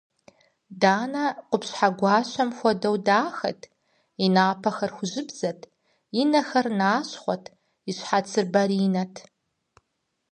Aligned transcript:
Данэ 0.81 1.23
къупщхьэ 1.49 1.89
гуащэм 1.99 2.49
хуэдэу 2.57 2.97
дахэт: 3.05 3.61
и 4.25 4.27
напэр 4.35 4.91
хужьыбзэт, 4.95 5.59
и 6.21 6.23
нэхэр 6.31 6.67
нащхъуэт, 6.79 7.43
и 7.89 7.91
щхьэцыр 7.97 8.45
баринэт. 8.53 9.13